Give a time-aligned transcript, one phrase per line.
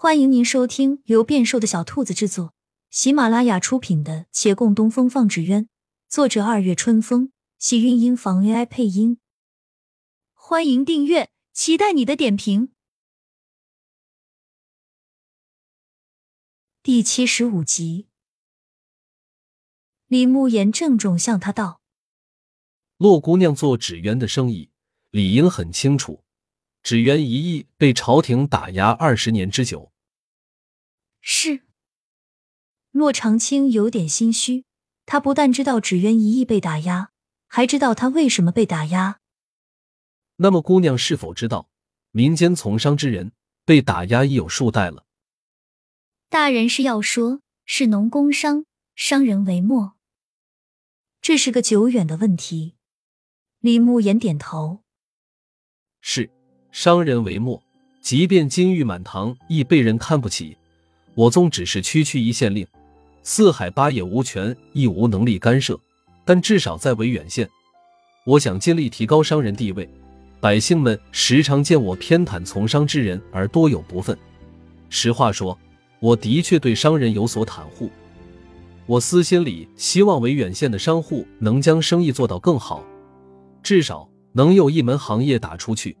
[0.00, 2.54] 欢迎您收听由变瘦的小兔子制作、
[2.88, 5.64] 喜马拉雅出品的《且共东风放纸鸢》，
[6.08, 9.18] 作者二月春风，喜韵音房 AI 配音。
[10.34, 12.70] 欢迎订阅，期待你的点评。
[16.80, 18.06] 第七十五集，
[20.06, 21.80] 李慕言郑重向他道
[22.98, 24.70] ：“洛姑娘做纸鸢的生意，
[25.10, 26.22] 理应很清楚。”
[26.82, 29.92] 纸鸢一役被朝廷打压二十年之久。
[31.20, 31.62] 是。
[32.90, 34.64] 骆长青有点心虚，
[35.04, 37.10] 他不但知道纸鸢一役被打压，
[37.46, 39.20] 还知道他为什么被打压。
[40.36, 41.68] 那么，姑娘是否知道，
[42.12, 43.32] 民间从商之人
[43.64, 45.04] 被打压已有数代了？
[46.28, 48.64] 大人是要说，是农工商
[48.96, 49.96] 商人为末？
[51.20, 52.76] 这是个久远的问题。
[53.60, 54.82] 李慕言点头。
[56.00, 56.37] 是。
[56.70, 57.60] 商人为末，
[58.00, 60.56] 即便金玉满堂，亦被人看不起。
[61.14, 62.66] 我纵只是区区一县令，
[63.22, 65.78] 四海八野无权，亦无能力干涉。
[66.24, 67.48] 但至少在维远县，
[68.26, 69.88] 我想尽力提高商人地位。
[70.40, 74.16] 百姓们时常见我偏袒从商之人，而多有不忿。
[74.90, 75.58] 实话说，
[75.98, 77.90] 我的确对商人有所袒护。
[78.86, 82.84] 我私心里希望维远县的商户能将生意做到更好，
[83.62, 85.96] 至少能有一门行业打出去。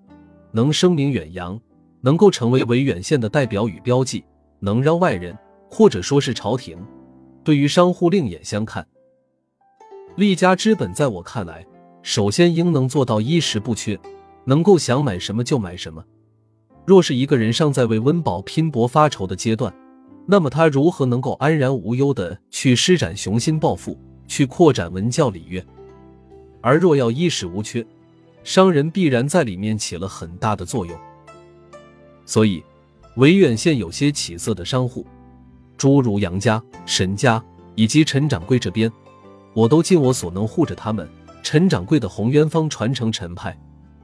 [0.52, 1.60] 能声名远扬，
[2.00, 4.24] 能够成为维远县的代表与标记，
[4.60, 5.36] 能让外人
[5.70, 6.78] 或者说是朝廷
[7.44, 8.86] 对于商户另眼相看。
[10.16, 11.64] 立家之本，在我看来，
[12.02, 13.98] 首先应能做到衣食不缺，
[14.44, 16.04] 能够想买什么就买什么。
[16.84, 19.72] 若是一个人尚在为温饱拼搏发愁的阶段，
[20.26, 25.64] 那么他如何能够安然无忧的去施展雄心抱负，去扩展文教礼乐？
[26.60, 27.86] 而若要衣食无缺，
[28.48, 30.98] 商人必然在里面起了很大的作用，
[32.24, 32.64] 所以
[33.16, 35.06] 维远县有些起色的商户，
[35.76, 38.90] 诸如杨家、沈家以及陈掌柜这边，
[39.52, 41.06] 我都尽我所能护着他们。
[41.42, 43.54] 陈掌柜的红渊方传承陈派，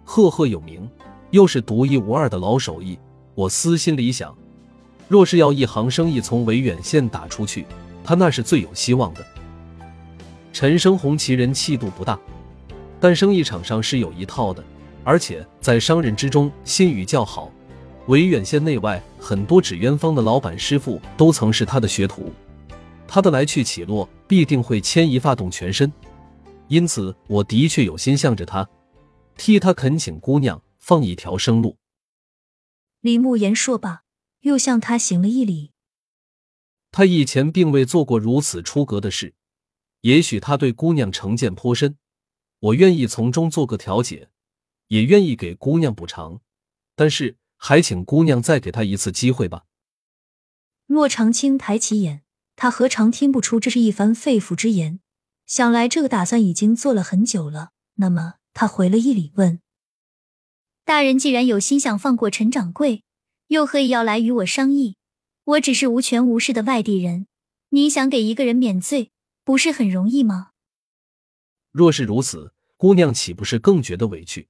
[0.04, 0.86] 赫赫有名，
[1.30, 2.98] 又是独一无二的老手艺。
[3.34, 4.36] 我私心里想，
[5.08, 7.64] 若是要一行生意从维远县打出去，
[8.04, 9.24] 他那是最有希望的。
[10.52, 12.20] 陈生红其人气度不大。
[13.04, 14.64] 但生意场上是有一套的，
[15.04, 17.52] 而且在商人之中信誉较好。
[18.06, 22.32] 维远县内外很多纸鸢坊的老板师傅都曾是他的学徒，
[23.06, 25.92] 他的来去起落必定会牵一发动全身。
[26.68, 28.66] 因此，我的确有心向着他，
[29.36, 31.76] 替他恳请姑娘放一条生路。
[33.02, 34.04] 李慕言说罢，
[34.40, 35.72] 又向他行了一礼。
[36.90, 39.34] 他以前并未做过如此出格的事，
[40.00, 41.98] 也许他对姑娘成见颇深。
[42.64, 44.30] 我愿意从中做个调解，
[44.88, 46.40] 也愿意给姑娘补偿，
[46.96, 49.66] 但是还请姑娘再给他一次机会吧。
[50.86, 52.22] 骆长青抬起眼，
[52.56, 55.00] 他何尝听不出这是一番肺腑之言？
[55.44, 57.72] 想来这个打算已经做了很久了。
[57.96, 59.60] 那么他回了一礼，问
[60.86, 63.02] ：“大人既然有心想放过陈掌柜，
[63.48, 64.96] 又何以要来与我商议？
[65.44, 67.26] 我只是无权无势的外地人，
[67.68, 69.10] 你想给一个人免罪，
[69.44, 70.52] 不是很容易吗？”
[71.74, 72.54] 若是如此。
[72.76, 74.48] 姑娘岂不是更觉得委屈？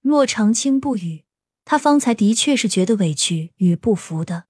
[0.00, 1.24] 骆长青不语，
[1.64, 4.46] 他方才的确是觉得委屈与不服的。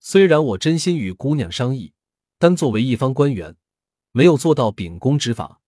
[0.00, 1.92] 虽然我真心与姑娘商议，
[2.38, 3.56] 但作为一方官员，
[4.12, 5.60] 没有做到秉公执法，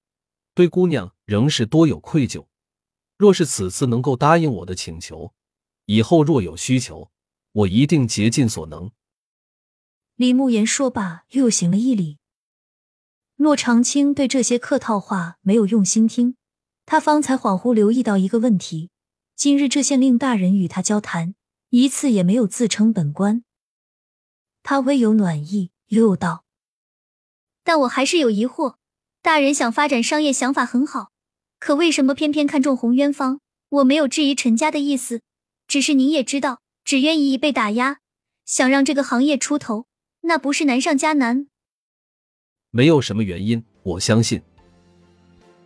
[0.54, 2.46] 对姑娘仍是多有愧疚。
[3.18, 5.34] 若是此次能够答应我的请求，
[5.84, 7.10] 以后若有需求，
[7.52, 8.90] 我一定竭尽所能。
[10.16, 12.18] 李慕言说罢，又行了一礼。
[13.36, 16.36] 骆长青对这些客套话没有用心听，
[16.86, 18.90] 他方才恍惚留意到一个问题：
[19.34, 21.34] 今日这县令大人与他交谈，
[21.70, 23.42] 一次也没有自称本官。
[24.62, 26.44] 他微有暖意，又道
[27.64, 28.76] ：“但我还是有疑惑，
[29.20, 31.10] 大人想发展商业想法很好，
[31.58, 33.40] 可为什么偏偏看中红渊坊？
[33.68, 35.22] 我没有质疑陈家的意思，
[35.66, 37.98] 只是您也知道，只愿意被打压，
[38.46, 39.86] 想让这个行业出头，
[40.20, 41.48] 那不是难上加难。”
[42.76, 44.42] 没有什么原因，我相信。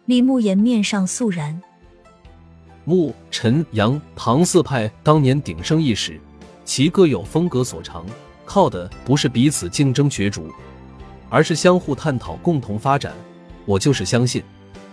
[0.05, 1.58] 李慕言面上肃然。
[2.84, 6.20] 穆、陈、杨、唐四派当年鼎盛一时，
[6.66, 8.05] 其各有风格所长，
[8.44, 10.52] 靠的不是彼此竞争角逐，
[11.31, 13.14] 而是相互探讨，共同发展。
[13.64, 14.43] 我就是相信，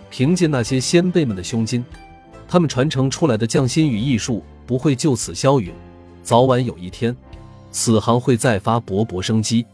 [0.08, 1.84] 凭借那些先辈们的胸襟，
[2.48, 5.70] 他们传承出来的匠心与艺术不会就此消陨，
[6.22, 7.14] 早晚有一天，
[7.70, 9.66] 此行会再发勃勃生机。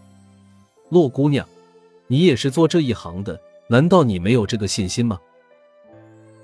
[0.89, 1.47] 洛姑娘。
[2.13, 5.19] 你也是做这一行的，难道你没有这个信心吗？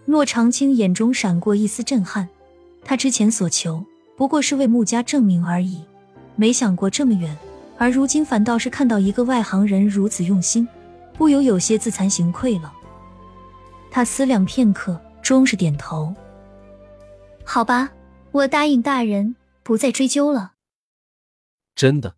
[0.06, 2.26] 骆长青眼中闪过一丝震撼，
[2.82, 3.84] 他之前所求
[4.16, 5.84] 不过是为穆家证明而已，
[6.36, 7.36] 没想过这么远，
[7.76, 10.66] 而如今反倒是看到一个外行人如此用心，
[11.12, 12.72] 不由有些自惭形愧了。
[13.90, 16.14] 他思量片刻，终是点头
[17.44, 17.92] ：“好吧，
[18.32, 20.52] 我答应大人，不再追究了。”
[21.76, 22.16] 真的。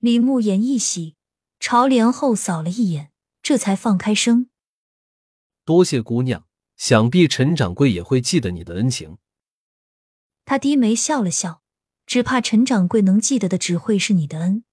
[0.00, 1.14] 李慕言一喜，
[1.60, 3.10] 朝帘后扫了一眼，
[3.42, 4.50] 这才放开声
[5.64, 6.46] ：“多谢姑娘，
[6.76, 9.18] 想必陈掌柜也会记得你的恩情。”
[10.44, 11.62] 他低眉笑了笑。
[12.06, 14.64] 只怕陈掌柜能记得的只会是你的恩。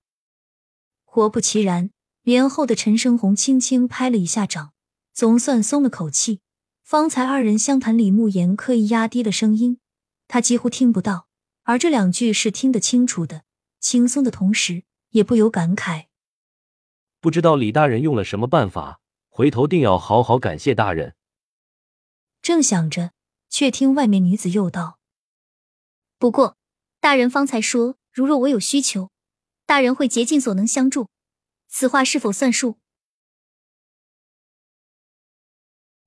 [1.03, 1.91] 果不其然，
[2.21, 4.71] 帘后的陈生红轻轻拍了一下掌，
[5.13, 6.39] 总算松了口气。
[6.81, 9.79] 方才二人相谈，李慕言刻意压低了声音，
[10.29, 11.27] 他几乎听不到，
[11.63, 13.43] 而这两句是听得清楚的。
[13.81, 16.05] 轻松的同时，也不由感慨：
[17.25, 21.15] 不知道李大人用了什么办法，回头定要好好感谢大人。
[22.43, 23.13] 正想着，
[23.49, 24.99] 却听外面女子又道
[26.19, 26.55] ：“不过。”
[27.01, 29.09] 大人方才说，如若我有需求，
[29.65, 31.09] 大人会竭尽所能相助，
[31.67, 32.77] 此话是否算数？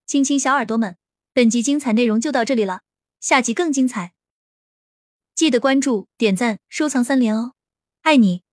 [0.06, 0.96] 亲亲小耳朵们，
[1.32, 2.82] 本集精彩内容就到这里了，
[3.18, 4.14] 下集更精彩，
[5.34, 7.54] 记得关注、点赞、收藏三连哦，
[8.02, 8.44] 爱你！